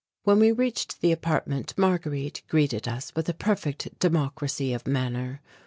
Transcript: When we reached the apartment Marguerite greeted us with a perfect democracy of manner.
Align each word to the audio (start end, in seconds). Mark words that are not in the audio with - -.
When 0.23 0.39
we 0.39 0.51
reached 0.51 1.01
the 1.01 1.11
apartment 1.11 1.75
Marguerite 1.77 2.41
greeted 2.47 2.87
us 2.87 3.13
with 3.13 3.29
a 3.29 3.35
perfect 3.35 3.99
democracy 3.99 4.73
of 4.73 4.87
manner. 4.87 5.41